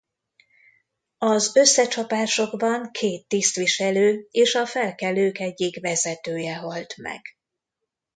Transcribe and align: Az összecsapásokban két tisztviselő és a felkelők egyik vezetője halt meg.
Az 1.17 1.55
összecsapásokban 1.55 2.91
két 2.91 3.27
tisztviselő 3.27 4.27
és 4.31 4.55
a 4.55 4.65
felkelők 4.65 5.39
egyik 5.39 5.81
vezetője 5.81 6.55
halt 6.55 6.97
meg. 6.97 7.21